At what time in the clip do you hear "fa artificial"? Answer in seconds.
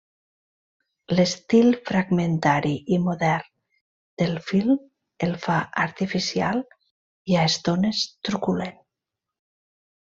5.47-6.67